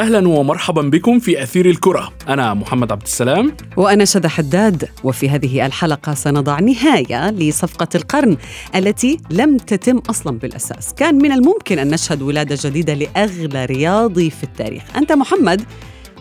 [0.00, 2.12] أهلا ومرحبا بكم في أثير الكرة.
[2.28, 3.52] أنا محمد عبد السلام.
[3.76, 4.88] وأنا شذى حداد.
[5.04, 8.36] وفي هذه الحلقة سنضع نهاية لصفقة القرن
[8.76, 10.94] التي لم تتم أصلا بالأساس.
[10.94, 14.82] كان من الممكن أن نشهد ولادة جديدة لأغلى رياضي في التاريخ.
[14.96, 15.62] أنت محمد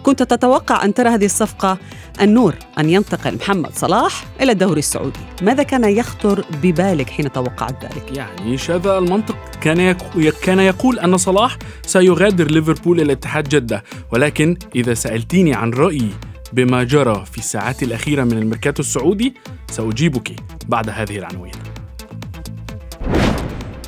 [0.04, 1.78] كنت تتوقع أن ترى هذه الصفقة
[2.22, 5.20] النور أن ينتقل محمد صلاح إلى الدوري السعودي.
[5.42, 9.96] ماذا كان يخطر ببالك حين توقعت ذلك؟ يعني شذا المنطق كان
[10.44, 13.84] كان يقول أن صلاح سيغادر ليفربول إلى اتحاد جدة.
[14.12, 16.10] ولكن إذا سألتيني عن رأيي
[16.54, 19.34] بما جرى في الساعات الأخيرة من الميركاتو السعودي
[19.72, 20.36] سأجيبك
[20.68, 21.52] بعد هذه العناوين.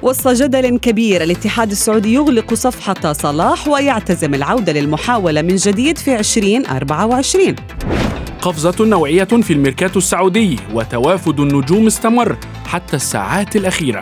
[0.01, 1.23] وسط جدل كبير.
[1.23, 7.55] الاتحاد السعودي يغلق صفحة صلاح ويعتزم العودة للمحاولة من جديد في 2024
[8.41, 14.01] قفزة نوعية في الميركاتو السعودي وتوافد النجوم استمر حتى الساعات الأخيرة.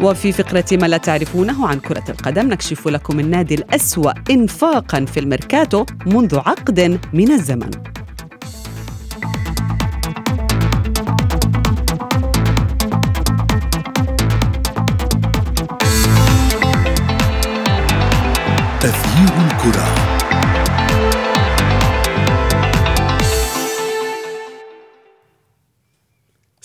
[0.00, 5.84] وفي فقرة ما لا تعرفونه عن كرة القدم نكشف لكم النادي الأسوأ إنفاقا في الميركاتو
[6.06, 7.70] منذ عقد من الزمن.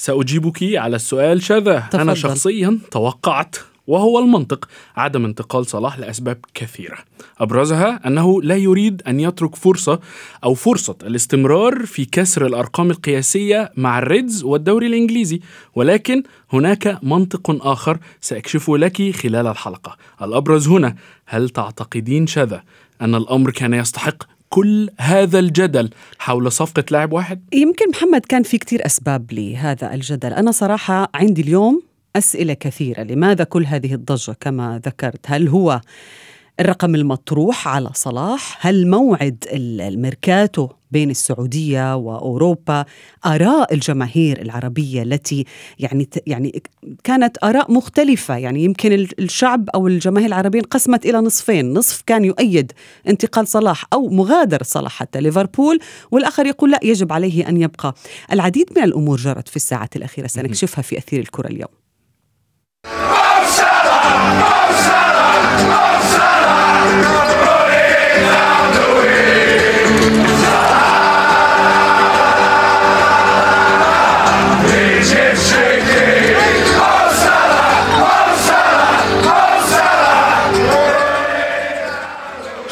[0.02, 1.80] سأجيبك على السؤال شذا.
[1.80, 2.02] تفضل.
[2.02, 3.56] أنا شخصيا توقعت
[3.88, 6.98] وهو المنطق عدم انتقال صلاح لأسباب كثيرة.
[7.40, 10.00] أبرزها أنه لا يريد أن يترك فرصة
[10.44, 15.42] أو فرصة الاستمرار في كسر الأرقام القياسية مع الريدز والدوري الإنجليزي.
[15.76, 19.98] ولكن هناك منطق آخر ساكشفه لك خلال الحلقة.
[20.22, 22.64] الأبرز هنا هل تعتقدين شذا
[23.02, 28.58] أن الأمر كان يستحق كل هذا الجدل حول صفقة لاعب واحد؟ يمكن محمد كان في
[28.58, 30.34] كتير أسباب لهذا الجدل.
[30.34, 31.82] أنا صراحة عندي اليوم
[32.16, 35.82] أسئلة كثيرة لماذا كل هذه الضجة كما ذكرت؟ هل هو
[36.60, 42.86] الرقم المطروح على صلاح؟ هل موعد الميركاتو بين السعودية وأوروبا
[43.26, 45.46] آراء الجماهير العربية التي
[45.80, 46.64] يعني يعني
[47.04, 48.38] كانت آراء مختلفة.
[48.38, 51.74] يعني يمكن الشعب أو الجماهير العربيه انقسمت إلى نصفين.
[51.74, 52.72] نصف كان يؤيد
[53.08, 55.80] انتقال صلاح أو مغادر صلاح حتى ليفربول
[56.12, 57.94] والآخر يقول لا يجب عليه أن يبقى.
[58.32, 60.28] العديد من الأمور جرت في الساعات الأخيرة.
[60.28, 61.72] سنكشفها في أثير الكرة اليوم.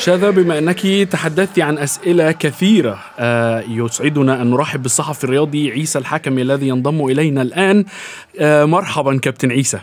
[0.09, 0.81] شذا بما أنك
[1.11, 2.99] تحدثت عن أسئلة كثيرة.
[3.19, 7.85] آه يسعدنا أن نرحب بالصحفي الرياضي عيسى الحكمي الذي ينضم إلينا الآن.
[8.39, 9.79] آه مرحبا كابتن عيسى.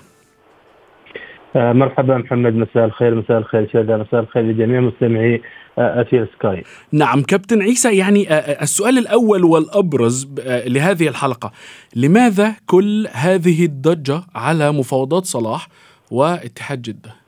[1.56, 2.52] آه مرحبا محمد.
[2.52, 3.96] مساء الخير مساء الخير شذا.
[3.96, 5.42] مساء الخير لجميع مستمعي
[5.78, 6.64] أثير سكاي.
[6.92, 8.26] نعم كابتن عيسى يعني
[8.62, 11.52] السؤال الأول والأبرز لهذه الحلقة.
[11.96, 15.68] لماذا كل هذه الضجة على مفاوضات صلاح
[16.10, 17.25] واتحاد جدة؟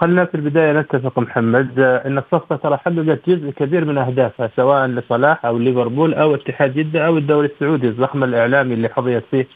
[0.00, 5.46] خلينا في البداية نتفق محمد إن الصفقة ترى حققت جزء كبير من أهدافها سواء لصلاح
[5.46, 9.46] أو ليفربول أو اتحاد جدة أو الدوري السعودي الزخم الإعلامي اللي حظيت فيه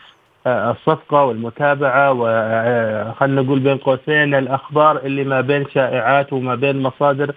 [0.47, 7.35] آه، الصفقة والمتابعة وخلينا نقول بين قوسين الأخبار اللي ما بين شائعات وما بين مصادر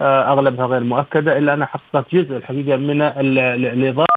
[0.00, 4.08] آه، أغلبها غير مؤكدة إلا انها حققت جزء الحقيقة من الاضاءه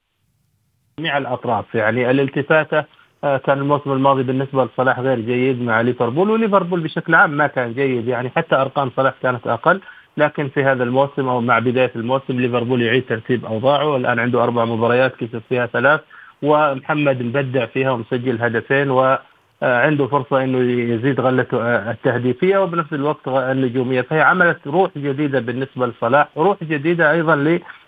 [1.00, 2.86] جميع الأطراف يعني الالتفاتة آه،
[3.22, 8.08] كان الموسم الماضي بالنسبة لصلاح غير جيد مع ليفربول وليفربول بشكل عام ما كان جيد
[8.08, 9.82] يعني حتى أرقام صلاح كانت أقل
[10.18, 14.66] لكن في هذا الموسم أو مع بداية الموسم ليفربول يعيد ترتيب أوضاعه والان عنده أربع
[14.66, 16.02] مباريات كسب فيها ثلاث
[16.42, 19.20] ومحمد مبدع فيها ومسجل هدفين و آه،
[19.64, 20.58] عنده فرصة إنه
[20.94, 24.02] يزيد غلته آه، التهديفية وبنفس الوقت النجومية.
[24.02, 27.36] فهي عملت روح جديدة بالنسبة لصلاح روح جديدة أيضا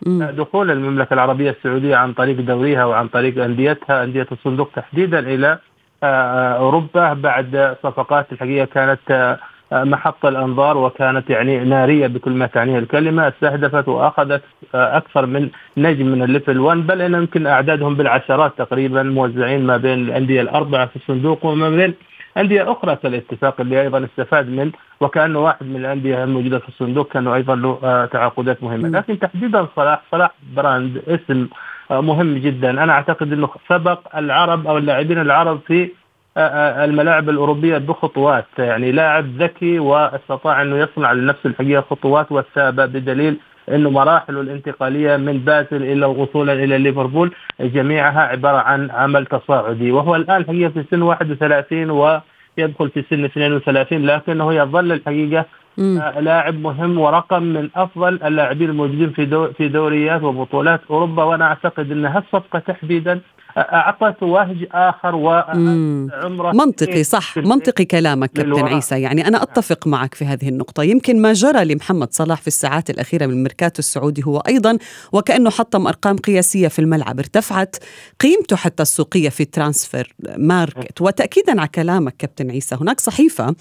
[0.05, 5.59] لدخول المملكة العربية السعودية عن طريق دوريها وعن طريق أنديتها أندية الصندوق تحديدا إلى
[6.03, 9.37] آه، أوروبا بعد صفقات الحقيقة كانت
[9.73, 14.41] محط الأنظار وكانت يعني نارية بكل ما تعنيه الكلمة استهدفت وأخذت
[14.73, 19.77] أكثر من نجم من ال level 1 بل إن يمكن أعدادهم بالعشرات تقريبا موزعين ما
[19.77, 21.93] بين الأندية الأربعة في الصندوق وما بين
[22.37, 24.71] أندية أخرى كالاتفاق اللي أيضا استفاد من
[25.01, 28.89] وكأنه واحد من الأندية الموجودة في الصندوق كانوا أيضا له آه، تعاقدات مهمة.
[28.89, 31.47] لكن تحديدا صلاح صلاح brand اسم
[31.91, 32.69] آه، مهم جدا.
[32.69, 35.91] أنا أعتقد إنه سبق العرب أو اللاعبين العرب في
[36.37, 43.37] الملاعب الأوروبية بخطوات يعني لاعب ذكي وأستطاع أنه يصنع لنفسه الحقيقة خطوات وثابه بدليل
[43.69, 49.91] أنه مراحله الانتقالية من بازل إلى وصولا إلى ليفربول جميعها عبارة عن عمل تصاعدي.
[49.91, 55.45] وهو الآن حقيقه في سن 31 ويدخل في سن 32 لكنه يظل الحقيقة
[55.79, 61.45] آه، لاعب مهم ورقم من أفضل اللاعبين الموجودين في دو في دوريات وبطولات أوروبا وأنا
[61.45, 63.19] أعتقد أن هالصفقة تحديدا
[63.57, 67.37] اعطت وهج آخر وعمرة منطقي صح.
[67.37, 69.01] منطقي كلامك كابتن عيسى.
[69.01, 70.83] يعني أنا أتفق معك في هذه النقطة.
[70.83, 74.77] يمكن ما جرى لمحمد صلاح في الساعات الأخيرة من الميركاتو السعودي هو أيضا
[75.11, 77.75] وكأنه حطم أرقام قياسية في الملعب ارتفعت
[78.19, 81.01] قيمته حتى السوقية في ال Transfermarkt.
[81.01, 83.55] وتاكيدا على كلامك كابتن عيسى هناك صحيفة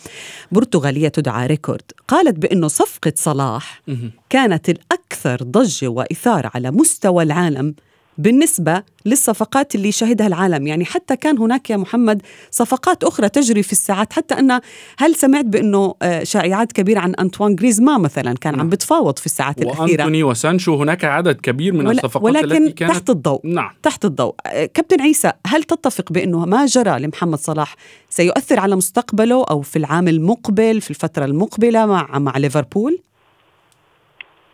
[0.53, 3.83] برتغالية تدعى ريكورد قالت بأنه صفقة صلاح
[4.31, 7.75] كانت الأكثر ضجة وإثارة على مستوى العالم
[8.19, 13.73] بالنسبة للصفقات اللي شهدها العالم يعني حتى كان هناك يا محمد صفقات أخرى تجري في
[13.73, 14.61] الساعات حتى أن
[14.99, 18.69] هل سمعت بأنه آه، شائعات كبيرة عن أنطوان غريزما مثلا كان عم نعم.
[18.69, 23.11] بتفاوض في الساعات الأخيرة وأنتوني وسانشو هناك عدد كبير من الصفقات ولكن التي كانت تحت
[23.11, 23.71] الضوء نعم.
[23.83, 27.77] تحت الضوء آه، كابتن عيسى هل تتفق بأنه ما جرى لمحمد صلاح
[28.11, 32.99] سيؤثر على مستقبله أو في العام المقبل في الفترة المقبلة مع مع ليفربول؟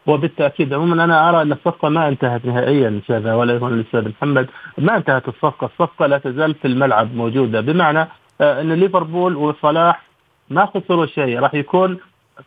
[0.08, 4.46] وبالتأكيد عموما أنا أرى أن الصفقة ما انتهت نهائيا أستاذ ولا الأستاذ محمد
[4.78, 7.60] ما انتهت الصفقة، الصفقة لا تزال في الملعب موجودة.
[7.60, 8.08] بمعنى
[8.40, 10.02] آه، أن ليفربول وصلاح
[10.50, 11.38] ما خسروا شيء.
[11.38, 11.98] راح يكون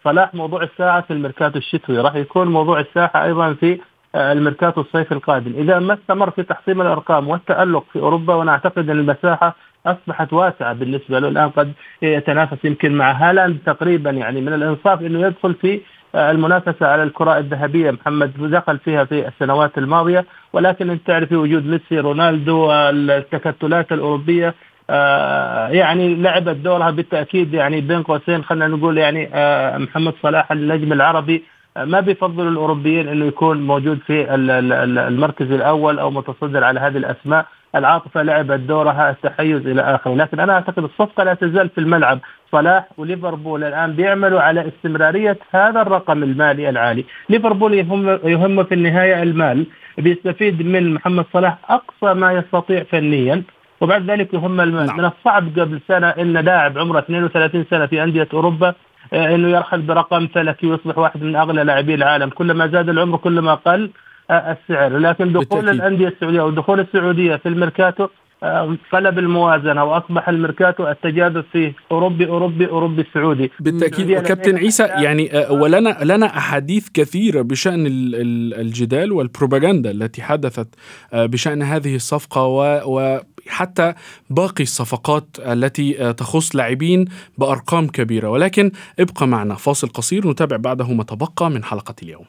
[0.03, 1.99] صلاح موضوع الساعة في الميركاتو الشتوي.
[1.99, 3.79] راح يكون موضوع الساحة أيضا في
[4.15, 5.53] آه، الميركاتو الصيف القادم.
[5.57, 9.55] إذا ما استمر في تحطيم الأرقام والتألق في أوروبا وأنا أعتقد أن المساحة
[9.85, 11.27] أصبحت واسعة بالنسبة له.
[11.27, 15.81] الآن قد يتنافس يمكن مع هالاند تقريبا يعني من الإنصاف إنه يدخل في
[16.15, 17.91] المنافسة على الكرة الذهبية.
[17.91, 24.55] محمد دخل فيها في السنوات الماضية ولكن أنت تعرفي وجود ميسي رونالدو التكتلات الأوروبية
[24.89, 30.93] آه، يعني لعبت دورها بالتأكيد يعني بين قوسين خلينا نقول يعني آه، محمد صلاح النجم
[30.93, 31.43] العربي.
[31.77, 37.45] آه، ما بيفضل الأوروبيين إنه يكون موجود في المركز الأول أو متصدر على هذه الأسماء.
[37.75, 42.19] العاطفة لعبت دورها التحيز إلى اخره، لكن أنا أعتقد الصفقة لا تزال في الملعب،
[42.51, 49.23] صلاح وليفربول الآن بيعملوا على استمرارية هذا الرقم المالي العالي، ليفربول يهم يهمه في النهاية
[49.23, 49.65] المال،
[49.97, 53.43] بيستفيد من محمد صلاح أقصى ما يستطيع فنيا
[53.81, 54.97] وبعد ذلك يهم المال، نعم.
[54.97, 58.73] من الصعب قبل سنة إن لاعب عمره 32 سنة في أندية أوروبا
[59.13, 63.53] آه، إنه يرحل برقم فلكي ويصبح واحد من أغلى لاعبي العالم، كلما زاد العمر كلما
[63.53, 63.91] قل
[64.31, 65.69] السعر لكن دخول بالتأكيد.
[65.69, 68.07] الأندية السعودية أو دخول السعودية في الميركاتو
[68.43, 74.11] آه، قلب الموازنة وأصبح الميركاتو التجاذب فيه أوروبي أوروبي أوروبي سعودي بالتأكيد.
[74.11, 80.75] وكابتن عيسى يعني آه، ولنا لنا أحاديث كثيرة بشأن الجدال والبروباغندا التي حدثت
[81.13, 82.45] آه، بشأن هذه الصفقة
[82.85, 83.93] وحتى
[84.29, 87.05] باقي الصفقات التي تخص لاعبين
[87.37, 88.29] بأرقام كبيرة.
[88.29, 92.25] ولكن ابقى معنا فاصل قصير نتابع بعده ما تبقى من حلقة اليوم.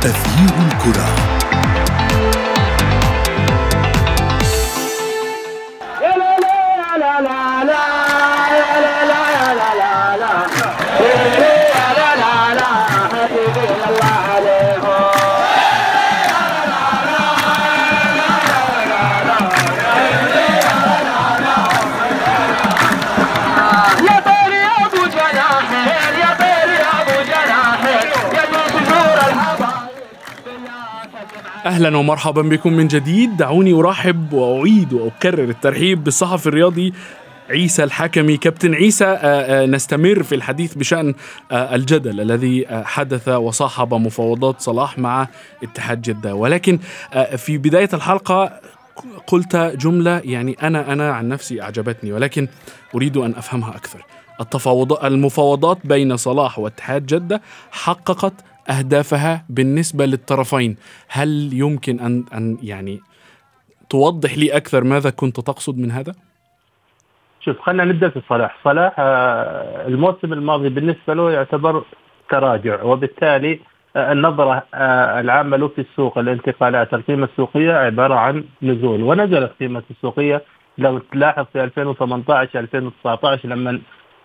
[0.00, 1.45] تغيير الكرة.
[31.76, 33.36] أهلا ومرحبا بكم من جديد.
[33.36, 36.92] دعوني أرحب وأعيد وأكرر الترحيب بالصحفي الرياضي
[37.50, 41.14] عيسى الحكمي كابتن عيسى آه، آه، نستمر في الحديث بشأن
[41.52, 45.28] آه، الجدل الذي حدث وصاحب مفاوضات صلاح مع
[45.62, 46.34] اتحاد جدة.
[46.34, 46.78] ولكن
[47.36, 48.60] في بداية الحلقة
[49.26, 52.48] قلت جملة يعني أنا أنا عن نفسي أعجبتني ولكن
[52.94, 54.04] أريد أن أفهمها أكثر.
[54.40, 57.40] التفاوض المفاوضات بين صلاح واتحاد جدة
[57.70, 58.34] حققت
[58.70, 60.76] أهدافها بالنسبة للطرفين.
[61.08, 63.00] هل يمكن ان أن يعني
[63.90, 66.14] توضح لي أكثر ماذا كنت تقصد من هذا؟
[67.40, 68.56] شوف خلينا نبدأ في صلاح.
[68.64, 71.84] صلاح آه، الموسم الماضي بالنسبة له يعتبر
[72.30, 73.60] تراجع وبالتالي
[73.96, 79.82] آه، النظرة آه، العامة له في السوق الانتقالات القيمة السوقية عبارة عن نزول ونزلت قيمة
[79.90, 80.42] السوقية.
[80.78, 83.80] لو تلاحظ في 2018 2019 لما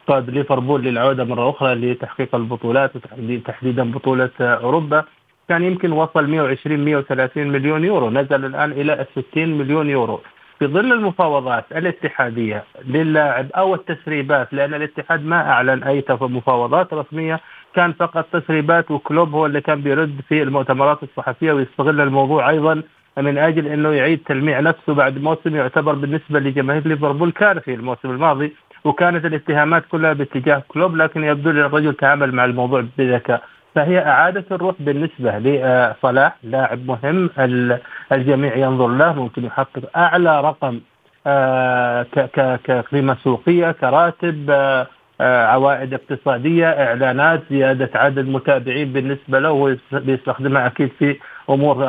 [0.07, 5.03] قاد ليفربول للعودة مرة أخرى لتحقيق البطولات وتحديدا بطولة أوروبا.
[5.49, 8.09] كان يمكن وصل 120 130 مليون يورو.
[8.09, 10.21] نزل الآن إلى 60 مليون يورو.
[10.61, 17.39] في ظل المفاوضات الاتحادية للاعب أو التسريبات لأن الاتحاد ما أعلن أي مفاوضات رسمية
[17.75, 22.81] كان فقط تسريبات وكلوب هو اللي كان بيرد في المؤتمرات الصحفية ويستغل الموضوع أيضا
[23.17, 28.53] من أجل إنه يعيد تلميع نفسه بعد موسم يعتبر بالنسبة لجماهير ليفربول كارثي الموسم الماضي
[28.83, 33.43] وكانت الاتهامات كلها باتجاه كلوب لكن يبدو لي الرجل تعامل مع الموضوع بذكاء.
[33.75, 37.29] فهي إعادة الروح بالنسبة لصلاح لاعب مهم
[38.11, 40.79] الجميع ينظر له ممكن يحقق أعلى رقم
[41.27, 42.03] آه،
[42.63, 44.87] كقيمة سوقية كراتب آه،
[45.21, 51.17] آه، عوائد اقتصادية إعلانات زيادة عدد متابعين بالنسبة له بيستخدمها أكيد في
[51.49, 51.83] أمور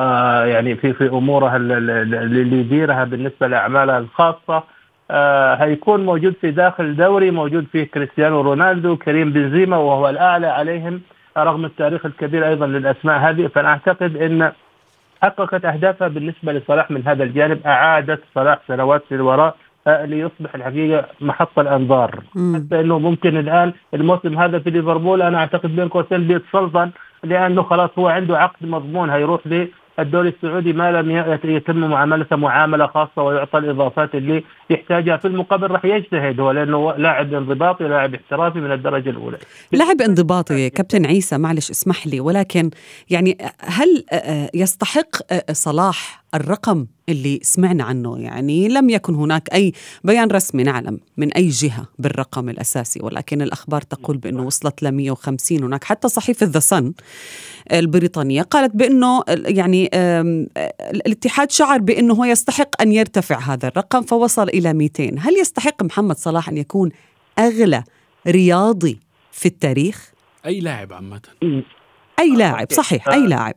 [0.47, 4.63] يعني في في أموره اللي يديرها بالنسبة لاعمالها الخاصة.
[5.55, 11.01] هيكون موجود في داخل الدوري موجود فيه كريستيانو رونالدو كريم بنزيما وهو الأعلى عليهم
[11.39, 13.47] رغم التاريخ الكبير أيضا للأسماء هذه.
[13.47, 14.53] فانا اعتقد إن
[15.23, 21.59] حققت أهدافها بالنسبة لصلاح من هذا الجانب أعادت صلاح سنوات للوراء آه، ليصبح الحقيقة محط
[21.59, 22.23] الأنظار.
[22.55, 26.91] حتى إنه ممكن الآن الموسم هذا في ليفربول أنا أعتقد بين قوسين بيتسلطن
[27.25, 29.41] لأنه خلاص هو عنده عقد مضمون هيروح
[29.99, 31.11] الدوري السعودي ما لم
[31.45, 37.35] يتم معاملته معاملة خاصة ويعطى الإضافات اللي يحتاجها في المقابل راح يجتهد هو لأنه لاعب
[37.35, 39.39] انضباطي لاعب احترافي من الدرجة الأولى.
[39.73, 42.71] لاعب انضباطي كابتن عيسى معلش اسمح لي ولكن
[43.11, 44.05] يعني هل
[44.55, 45.09] يستحق
[45.53, 48.19] صلاح الرقم اللي سمعنا عنه.
[48.19, 49.73] يعني لم يكن هناك أي
[50.05, 53.01] بيان رسمي نعلم من أي جهة بالرقم الأساسي.
[53.03, 56.93] ولكن الأخبار تقول بأنه وصلت ل 150 هناك حتى صحيفة ذا سن
[57.73, 59.91] البريطانية قالت بأنه يعني
[60.81, 66.17] الاتحاد شعر بأنه هو يستحق أن يرتفع هذا الرقم فوصل إلى 200 هل يستحق محمد
[66.17, 66.91] صلاح أن يكون
[67.39, 67.85] أغلى
[68.27, 69.01] رياضي
[69.33, 70.13] في التاريخ؟
[70.47, 71.21] أي لاعب عامة؟
[72.19, 73.55] أي لاعب صحيح أي لاعب.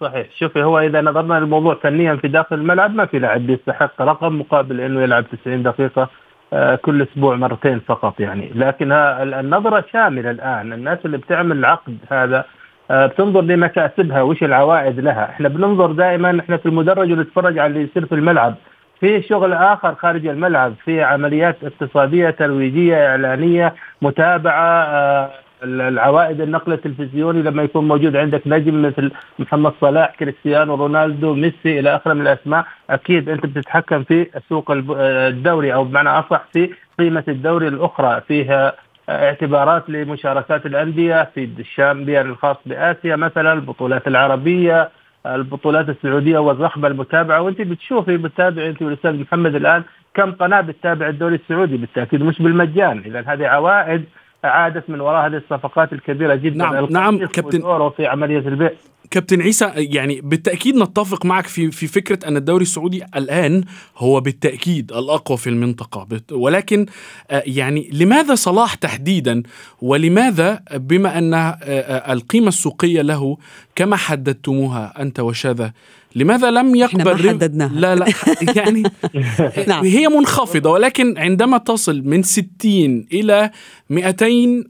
[0.00, 0.26] صحيح.
[0.38, 4.80] شوفي هو إذا نظرنا للموضوع فنيا في داخل الملعب ما في لاعب بيستحق رقم مقابل
[4.80, 6.08] إنه يلعب 90 دقيقة
[6.52, 8.52] آه، كل أسبوع مرتين فقط يعني.
[8.54, 10.72] لكن النظرة شاملة الآن.
[10.72, 12.44] الناس اللي بتعمل العقد هذا
[12.90, 15.24] آه، بتنظر لمكاسبها وش العوائد لها.
[15.24, 18.54] إحنا بننظر دائما إحنا في المدرج ونتفرج على اللي يصير في الملعب.
[19.00, 25.30] في شغل آخر خارج الملعب في عمليات اقتصادية ترويجية إعلانية متابعة آه،
[25.62, 31.96] العوائد النقل التلفزيوني لما يكون موجود عندك نجم مثل محمد صلاح كريستيانو رونالدو ميسي إلى
[31.96, 37.68] آخره من الأسماء أكيد أنت بتتحكم في سوق الدوري أو بمعنى أصح في قيمة الدوري
[37.68, 38.72] الأخرى فيها
[39.08, 44.88] اعتبارات لمشاركات الأندية في الشامبيون الخاص بآسيا مثلا البطولات العربية
[45.26, 49.82] البطولات السعودية والرغبه المتابعة وأنت بتشوفي بتتابع أنت والأستاذ محمد الآن
[50.14, 54.04] كم قناة بتتابع الدوري السعودي بالتأكيد مش بالمجان اذا هذه عوائد
[54.44, 56.56] عادت من وراء هذه الصفقات الكبيرة جدا.
[56.56, 57.62] نعم نعم كابتن.
[57.90, 58.70] في عملية البيع.
[59.10, 63.64] كابتن عيسى يعني بالتأكيد نتفق معك في في فكرة أن الدوري السعودي الآن
[63.96, 66.06] هو بالتأكيد الأقوى في المنطقة.
[66.30, 66.86] ولكن
[67.30, 69.42] آه، يعني لماذا صلاح تحديدا؟
[69.82, 73.38] ولماذا بما أن آه، آه، القيمة السوقية له
[73.74, 75.72] كما حددتموها أنت وشذا
[76.14, 77.68] لماذا لم يقبل إحنا ما حددناها.
[77.68, 78.06] لا لا
[78.56, 78.82] يعني
[79.68, 79.84] نعم.
[79.84, 83.50] هي منخفضة ولكن عندما تصل من 60 إلى
[83.90, 84.26] 200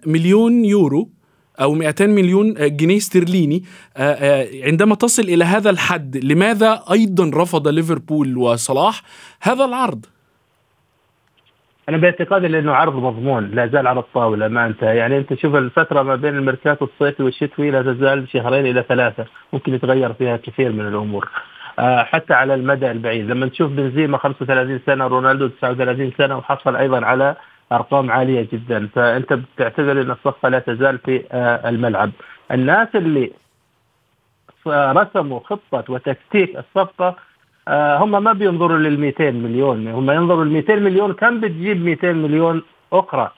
[0.06, 1.10] مليون يورو
[1.60, 3.62] أو 200 مليون جنيه استرليني
[3.96, 9.02] آه، آه، عندما تصل إلى هذا الحد لماذا أيضا رفض ليفربول وصلاح
[9.42, 10.06] هذا العرض؟
[11.88, 16.02] أنا باعتقادي لأنه عرض مضمون لا زال على الطاولة ما انتهى يعني أنت شوف الفترة
[16.02, 20.88] ما بين الميركاتو الصيفي والشتوي لا تزال شهرين إلى ثلاثة ممكن يتغير فيها كثير من
[20.88, 21.28] الأمور
[21.78, 27.04] آه حتى على المدى البعيد لما تشوف بنزيما 35 سنة رونالدو 39 سنة وحصل أيضا
[27.04, 27.36] على
[27.72, 28.88] أرقام عالية جدا.
[28.94, 32.10] فأنت بتعتبر إن الصفقة لا تزال في آه الملعب.
[32.52, 33.32] الناس اللي
[34.66, 37.16] رسموا خطة وتكتيك الصفقة
[37.68, 39.88] آه، هم ما بينظروا لل 200 مليون.
[39.88, 43.30] هم ينظروا ل 200 مليون كم بتجيب 200 مليون أخرى؟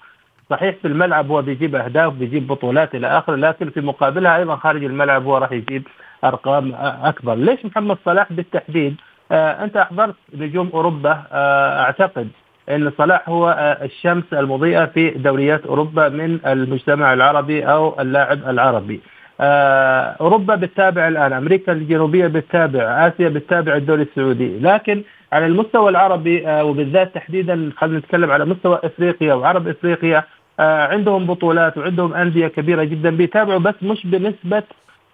[0.51, 4.85] صحيح في الملعب هو بيجيب أهداف بيجيب بطولات إلى آخره لكن في مقابلها أيضا خارج
[4.85, 5.89] الملعب هو راح يجيب
[6.25, 6.73] أرقام
[7.03, 7.35] أكبر.
[7.35, 8.97] ليش محمد صلاح بالتحديد؟
[9.33, 12.29] آه أنت أحضرت نجوم أوروبا آه أعتقد
[12.75, 19.01] إن صلاح هو آه الشمس المضيئة في دوريات أوروبا من المجتمع العربي أو اللاعب العربي.
[19.41, 24.59] آه، أوروبا بتتابع الآن أمريكا الجنوبية بتتابع آسيا بتتابع الدوري السعودي.
[24.59, 30.25] لكن على المستوى العربي آه، وبالذات تحديدا خلينا نتكلم على مستوى إفريقيا وعرب إفريقيا
[30.59, 34.63] عندهم بطولات وعندهم أندية كبيرة جدا بيتابعوا بس مش بنسبة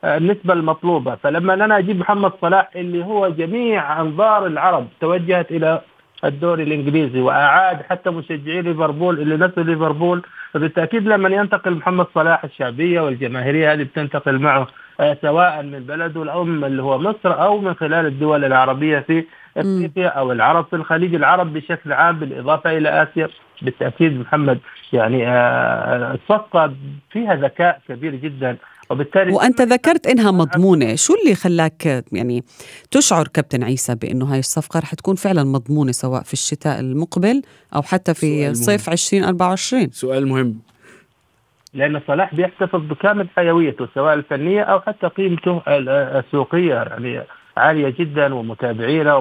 [0.04, 1.14] النسبة المطلوبة.
[1.14, 5.80] فلما أنا أجيب محمد صلاح اللي هو جميع أنظار العرب توجهت إلى
[6.24, 10.22] الدوري الإنجليزي وأعاد حتى مشجعي ليفربول اللي نسوا ليفربول.
[10.52, 14.66] فبالتاكيد لما ينتقل محمد صلاح الشعبية والجماهيرية هذه بتنتقل معه
[15.00, 19.24] آه، سواء من بلده الام اللي هو مصر أو من خلال الدول العربية في
[19.56, 23.28] إفريقيا أو العرب في الخليج العرب بشكل عام بالإضافة إلى آسيا.
[23.62, 24.58] بالتأكيد محمد
[24.92, 26.72] يعني آه، الصفقه
[27.10, 28.56] فيها ذكاء كبير جدا.
[28.90, 30.94] وبالتالي وأنت ذكرت إنها مضمونة.
[30.94, 32.44] شو اللي خلاك يعني
[32.90, 37.42] تشعر كابتن عيسى بأنه هاي الصفقة رح تكون فعلا مضمونة سواء في الشتاء المقبل
[37.74, 40.58] أو حتى في صيف 2024 سؤال مهم.
[41.74, 47.22] لأن صلاح بيحتفظ بكامل حيويته سواء الفنية أو حتى قيمته السوقية يعني
[47.56, 49.16] عالية جدا ومتابعينه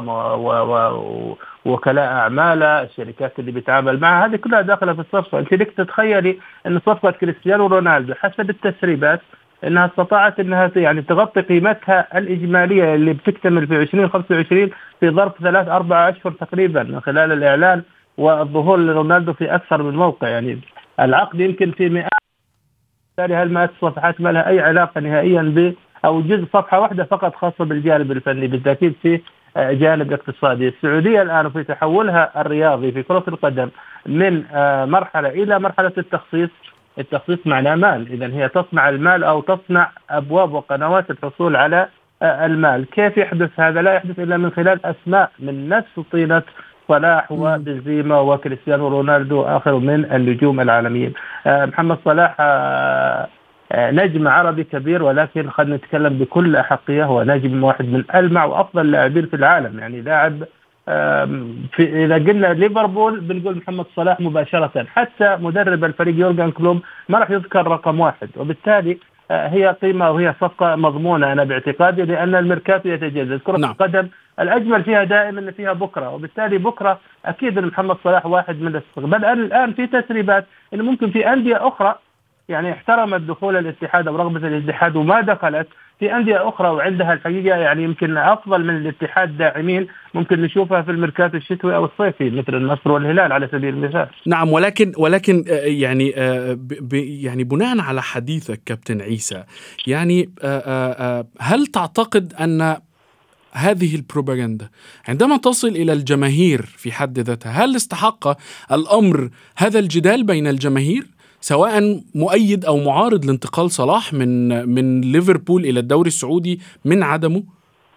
[1.65, 5.39] ووكلاء أعماله الشركات اللي بيتعامل معها هذه كلها داخلة في الصفقة.
[5.39, 9.21] أنت لك تتخيلي إن صفقة كريستيانو رونالدو حسب التسريبات
[9.63, 14.69] إنها استطاعت إنها يعني تغطي قيمتها الإجمالية اللي بتكتمل في 2025
[14.99, 17.83] في ظرف ثلاث أربع أشهر تقريبا من خلال الإعلان
[18.17, 20.27] والظهور لرونالدو في أكثر من موقع.
[20.27, 20.59] يعني
[20.99, 22.09] العقد يمكن في مئات
[23.17, 25.73] بالتالي هالمئات الصفحات ما لها أي علاقة نهائيا ب
[26.05, 29.21] أو جزء صفحة واحدة فقط خاصة بالجانب الفني بالتأكيد في
[29.57, 30.67] آه، جانب اقتصادي.
[30.67, 33.69] السعودية الآن في تحولها الرياضي في كرة القدم
[34.05, 36.49] من آه، مرحلة إلى مرحلة التخصيص.
[36.99, 38.11] التخصيص معناه مال.
[38.11, 41.87] اذا هي تصنع المال أو تصنع أبواب وقنوات الحصول على
[42.21, 42.85] آه، المال.
[42.85, 46.43] كيف يحدث هذا؟ لا يحدث إلا من خلال أسماء من نفس طينة
[46.87, 51.13] صلاح وبنزيما وكريستيانو رونالدو واخر من النجوم العالميين.
[51.45, 53.27] محمد صلاح آه،
[53.91, 59.25] نجم عربي كبير ولكن خلينا نتكلم بكل أحقية هو نجم واحد من ألمع وأفضل اللاعبين
[59.25, 59.79] في العالم.
[59.79, 60.43] يعني لاعب
[60.85, 64.85] في إذا قلنا ليفربول بنقول محمد صلاح مباشرة.
[64.87, 68.29] حتى مدرب الفريق يورجن كلوب ما راح يذكر رقم واحد.
[68.37, 68.97] وبالتالي
[69.31, 73.71] آه، هي قيمة وهي صفقة مضمونة أنا باعتقادي لأن الميركاتو يتجدد كرة نعم.
[73.71, 74.07] القدم
[74.39, 76.09] الأجمل فيها دائما إن فيها بكرة.
[76.09, 81.33] وبالتالي بكرة أكيد إن محمد صلاح واحد من بل الآن في تسريبات انه ممكن في
[81.33, 81.95] أندية أخرى
[82.49, 85.67] يعني احترمت دخول الاتحاد أو رغبة الاتحاد وما دخلت.
[85.99, 91.37] في أندية أخرى وعندها الحقيقة يعني يمكن أفضل من الاتحاد داعمين ممكن نشوفها في الميركاتو
[91.37, 94.07] الشتوي أو الصيفي مثل النصر والهلال على سبيل المثال.
[94.27, 96.57] نعم ولكن ولكن آه، يعني آه،
[96.91, 99.43] يعني بناء على حديثك كابتن عيسى
[99.87, 102.75] يعني آه، هل تعتقد أن
[103.55, 104.69] هذه البروباغندا
[105.07, 108.37] عندما تصل إلى الجماهير في حد ذاتها هل استحق
[108.71, 111.14] الأمر هذا الجدال بين الجماهير
[111.51, 114.29] سواء مؤيد أو معارض لانتقال صلاح من
[114.75, 117.43] من ليفربول إلى الدوري السعودي من عدمه؟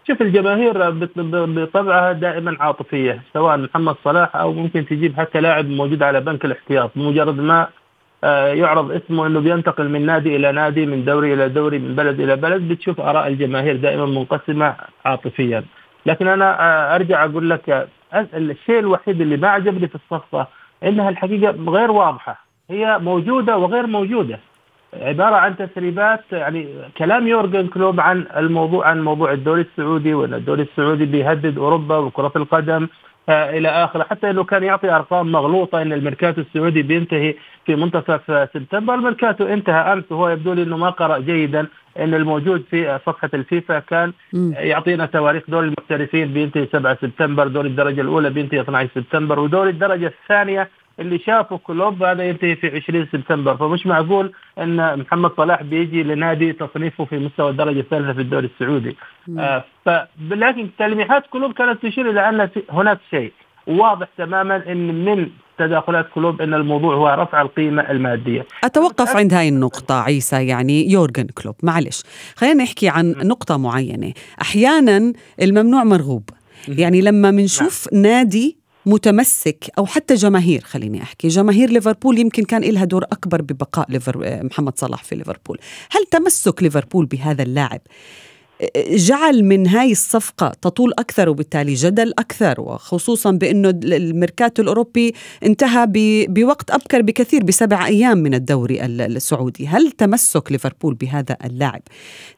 [0.09, 0.91] شوف الجماهير
[1.31, 6.91] بطبعها دائما عاطفية سواء محمد صلاح أو ممكن تجيب حتى لاعب موجود على بنك الاحتياط.
[6.97, 7.69] بمجرد ما
[8.25, 12.21] آه، يعرض اسمه إنه بينتقل من نادي إلى نادي من دوري إلى دوري من بلد
[12.21, 15.65] إلى بلد بتشوف آراء الجماهير دائما منقسمة عاطفيا.
[16.07, 20.49] لكن أنا آه، أرجع أقول لك الشيء الوحيد اللي ما عجبني في الصفقة
[20.85, 22.48] إنها الحقيقة غير واضحة.
[22.71, 24.39] هي موجودة وغير موجودة.
[24.95, 30.63] عبارة عن تسريبات يعني كلام يورجن كلوب عن الموضوع عن موضوع الدوري السعودي وإن الدوري
[30.63, 32.89] السعودي بيهدد أوروبا وكرة القدم
[33.29, 34.03] آه إلى آخره.
[34.03, 37.35] حتى إنه كان يعطي أرقام مغلوطة إن الميركاتو السعودي بينتهي
[37.67, 38.95] في منتصف سبتمبر.
[38.95, 41.67] الميركاتو انتهى أمس وهو يبدو لي إنه ما قرأ جيدا
[41.99, 44.13] إن الموجود في صفحة الفيفا كان
[44.53, 50.07] يعطينا تواريخ دوري المحترفين بينتهي 7 سبتمبر دوري الدرجة الأولى بينتهي 12 سبتمبر ودوري الدرجة
[50.07, 50.69] الثانية
[51.01, 53.57] اللي شافه كلوب هذا ينتهي في 20 سبتمبر.
[53.57, 58.97] فمش معقول إن محمد صلاح بيجي لنادي تصنيفه في مستوى الدرجة الثالثة في الدوري السعودي.
[59.39, 59.65] آه
[60.31, 63.33] لكن تلميحات كلوب كانت تشير إلى أن هناك شيء.
[63.67, 68.47] واضح تماما إن من تداخلات كلوب إن الموضوع هو رفع القيمة المادية.
[68.65, 71.55] أتوقف عند هاي النقطة عيسى يعني يورجن كلوب.
[71.63, 72.03] معلش
[72.37, 74.13] خلينا نحكي عن نقطة معينة.
[74.43, 76.31] أحيانا الممنوع مرغوب.
[76.69, 78.03] يعني لما بنشوف نعم.
[78.03, 78.59] نادي
[78.89, 81.29] متمسك أو حتى جماهير خليني أحكي.
[81.29, 85.59] جماهير ليفربول يمكن كان لها دور أكبر ببقاء ليفر محمد صلاح في ليفربول.
[85.91, 87.81] هل تمسك ليفربول بهذا اللاعب؟
[88.91, 95.87] جعل من هاي الصفقة تطول أكثر وبالتالي جدل أكثر وخصوصا بأنه الميركاتو الأوروبي انتهى
[96.29, 99.67] بوقت أبكر بكثير بسبع أيام من الدوري السعودي.
[99.67, 101.83] هل تمسك ليفربول بهذا اللاعب؟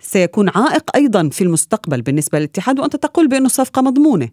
[0.00, 4.28] سيكون عائق أيضا في المستقبل بالنسبة للاتحاد وأنت تقول بأنه صفقة مضمونة.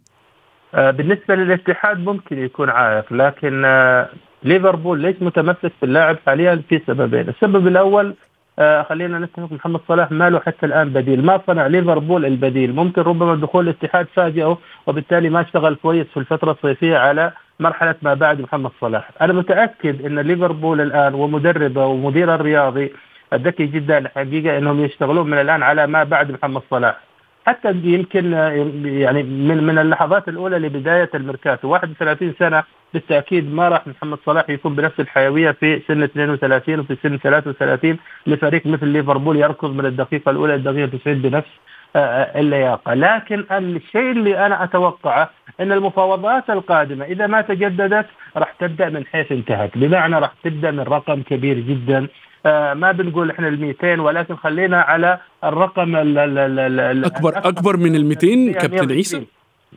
[0.74, 4.10] بالنسبة للاتحاد ممكن يكون عائق لكن آه،
[4.44, 8.16] ليفربول ليش متمسك باللاعب حاليا في سببين، السبب الأول
[8.60, 13.02] آه، خلينا نتفق محمد صلاح ما له حتى الآن بديل، ما صنع ليفربول البديل، ممكن
[13.02, 18.42] ربما دخول الاتحاد فاجئه وبالتالي ما اشتغل كويس في الفترة الصيفية على مرحلة ما بعد
[18.42, 22.94] محمد صلاح، أنا متأكد إن ليفربول الآن ومدربه ومدير الرياضي
[23.34, 27.00] ذكي جدا الحقيقة إنهم يشتغلون من الآن على ما بعد محمد صلاح،
[27.48, 28.34] حتى يمكن
[28.86, 31.68] يعني من من اللحظات الأولى لبداية الميركاتو.
[31.68, 37.18] 31 سنة بالتأكيد ما راح محمد صلاح يكون بنفس الحيوية في سن 32 وفي سن
[37.18, 41.50] 33 لفريق مثل ليفربول يركض من الدقيقة الأولى للدقيقه 90 بنفس
[41.96, 45.30] آه، آه، اللياقة، لكن الشيء اللي أنا أتوقعه
[45.60, 48.06] إن المفاوضات القادمة إذا ما تجددت
[48.38, 52.08] راح تبدأ من حيث انتهت، بمعنى راح تبدأ من رقم كبير جدا
[52.74, 57.96] ما بنقول إحنا ال 200 ولكن خلينا على الرقم ال ال ال اكبر أكبر من
[57.96, 59.26] ال 200 كابتن عيسى؟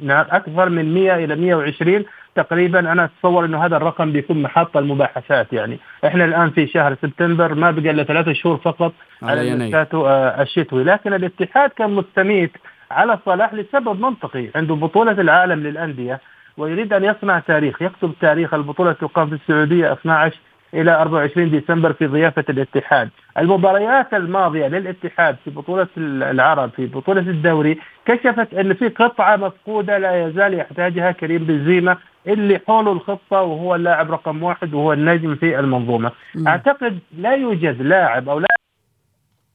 [0.02, 2.04] نعم أكثر من 100 إلى 120
[2.34, 5.78] تقريبا أنا أتصور إنه هذا الرقم بيكون محط المباحثات يعني.
[6.06, 9.86] إحنا الآن في شهر سبتمبر ما بقى إلا ثلاثة شهور فقط على يناير.
[9.94, 10.84] آه، الشتوي.
[10.84, 12.50] لكن الاتحاد كان مستميت
[12.90, 16.20] على صلاح لسبب منطقي عنده بطولة العالم للأندية
[16.56, 20.36] ويريد أن يصنع تاريخ يكتب تاريخ البطولة تقام في السعودية 12
[20.74, 27.78] إلى 24 ديسمبر في ضيافة الاتحاد، المباريات الماضية للاتحاد في بطولة العرب في بطولة الدوري
[28.06, 34.10] كشفت أن في قطعة مفقودة لا يزال يحتاجها كريم بنزيما اللي حوله الخطة وهو اللاعب
[34.12, 36.48] رقم واحد وهو النجم في المنظومة، م.
[36.48, 38.60] أعتقد لا يوجد لاعب أو لاعب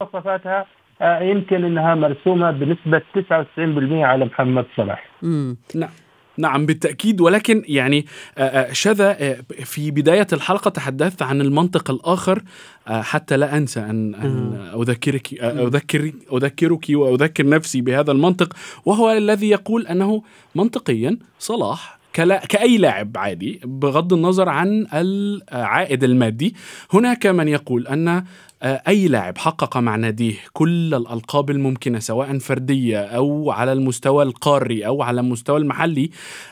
[0.01, 0.65] مواصفاتها
[1.01, 5.05] آه، يمكن إنها مرسومة بنسبة 99% على محمد صلاح.
[5.75, 5.89] نعم
[6.37, 7.21] نعم بالتأكيد.
[7.21, 8.05] ولكن يعني
[8.37, 12.43] آه، آه، شذا آه، في بداية الحلقة تحدثت عن المنطق الآخر.
[12.87, 18.53] حتى لا أنسى أن, أن أذكرك أذكر أذكرك وأذكر نفسي بهذا المنطق.
[18.85, 20.23] وهو الذي يقول أنه
[20.55, 26.55] منطقيا صلاح كأي لاعب عادي بغض النظر عن العائد المادي.
[26.93, 28.23] هناك من يقول أن
[28.63, 34.87] آه، أي لاعب حقق مع ناديه كل الألقاب الممكنة سواء فردية أو على المستوى القاري
[34.87, 36.09] أو على المستوى المحلي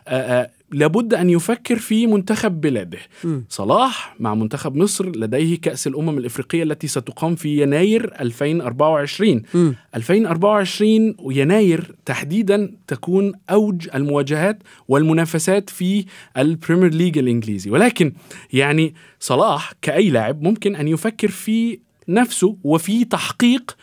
[0.07, 3.39] آه، آه، لابد أن يفكر في منتخب بلاده م.
[3.49, 9.71] صلاح مع منتخب مصر لديه كأس الأمم الإفريقية التي ستقام في يناير 2024 م.
[9.95, 16.05] 2024 يناير تحديدا تكون أوج المواجهات والمنافسات في
[16.37, 18.13] البريمير ليج الإنجليزي ولكن
[18.53, 23.75] يعني صلاح كأي لاعب ممكن أن يفكر في نفسه وفي تحقيق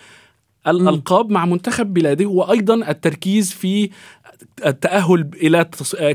[0.67, 3.91] الألقاب مع منتخب بلاده وأيضا التركيز في
[4.67, 5.65] التأهل إلى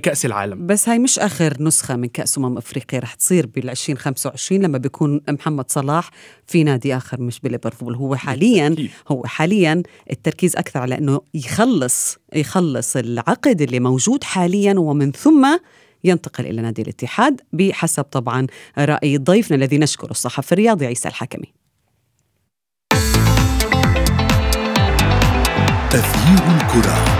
[0.04, 0.68] كأس العالم.
[0.68, 5.22] بس هاي مش آخر نسخة من كأس أمم أفريقيا رح تصير بال 2025 لما بيكون
[5.30, 6.10] محمد صلاح
[6.48, 7.96] في نادي آخر مش بليفربول.
[7.96, 8.76] هو حاليا
[9.08, 15.58] هو حاليا التركيز أكثر على أنه يخلص يخلص العقد اللي موجود حاليا ومن ثم
[16.04, 21.54] ينتقل إلى نادي الاتحاد بحسب طبعا رأي ضيفنا الذي نشكره الصحفي الرياضي عيسى الحكمي.
[25.92, 27.14] تغيير الكرة.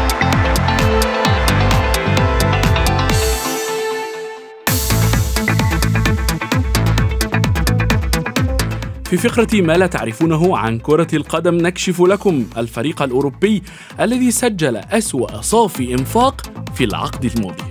[9.18, 13.64] في فقرة ما لا تعرفونه عن كرة القدم نكشف لكم الفريق الأوروبي
[14.00, 16.42] الذي سجل أسوأ صافي إنفاق
[16.76, 17.64] في العقد الماضي.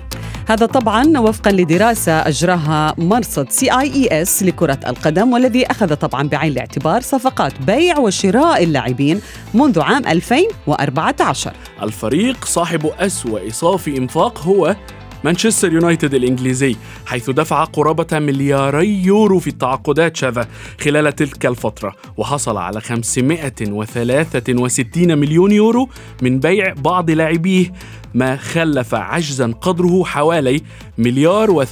[0.48, 7.62] هذا طبعا وفقا لدراسة أجراها مرصد CIES لكرة القدم والذي أخذ طبعا بعين الاعتبار صفقات
[7.62, 9.20] بيع وشراء اللاعبين
[9.54, 11.52] منذ عام 2014
[11.83, 14.76] الفريق صاحب أسوأ صافي إنفاق هو
[15.24, 20.48] مانشستر يونايتد الإنجليزي حيث دفع قرابة ملياري يورو في التعاقدات شذا
[20.80, 25.88] خلال تلك الفترة وحصل على 563 مليون يورو
[26.22, 27.72] من بيع بعض لاعبيه
[28.14, 30.62] ما خلف عجزا قدره حوالي
[30.98, 31.66] مليار و396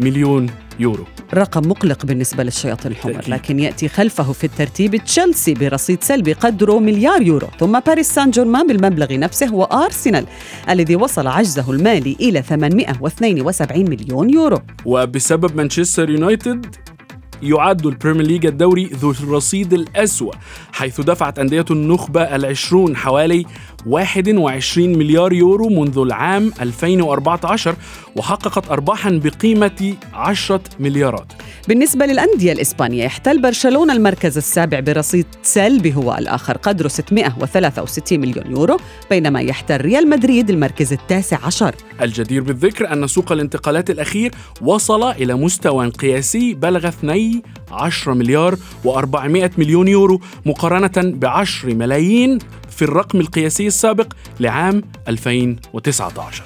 [0.00, 0.65] مليون.
[0.78, 1.04] يورو.
[1.34, 7.22] رقم مقلق بالنسبة للشياطين الحمر لكن يأتي خلفه في الترتيب تشيلسي برصيد سلبي قدره مليار
[7.22, 10.26] يورو ثم باريس سان جيرمان بالمبلغ نفسه وأرسنال
[10.70, 14.58] الذي وصل عجزه المالي إلى 872 مليون يورو.
[14.84, 16.66] وبسبب مانشستر يونايتد
[17.42, 20.32] يعد البريمير ليج الدوري ذو الرصيد الأسوأ
[20.72, 23.44] حيث دفعت أندية النخبة العشرون حوالي
[23.86, 27.76] 21 مليار يورو منذ العام 2014
[28.16, 31.32] وحققت أرباحا بقيمة 10 مليارات.
[31.68, 38.76] بالنسبة للأندية الإسبانية يحتل برشلونة المركز السابع برصيد سلبي هو الآخر قدره 663 مليون يورو
[39.10, 41.74] بينما يحتل ريال مدريد المركز التاسع عشر.
[42.02, 49.88] الجدير بالذكر أن سوق الانتقالات الأخير وصل إلى مستوى قياسي بلغ 12 مليار و400 مليون
[49.88, 52.38] يورو مقارنة ب 10 ملايين
[52.76, 56.42] في الرقم القياسي السابق لعام 2019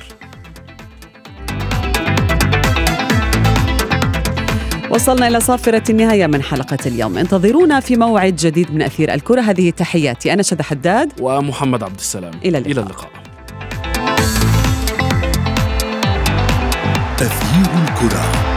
[4.90, 7.18] وصلنا إلى صافرة النهاية من حلقة اليوم.
[7.18, 9.40] انتظرونا في موعد جديد من أثير الكرة.
[9.40, 10.32] هذه تحياتي.
[10.32, 11.12] أنا شد حداد.
[11.20, 12.32] ومحمد عبد السلام.
[12.44, 13.10] إلى اللقاء, إلى اللقاء.
[17.18, 18.49] تغيير الكرة.